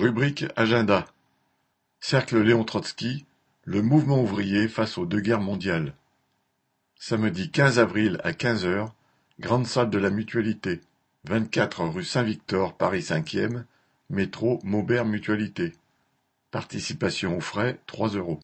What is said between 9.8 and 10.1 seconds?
de la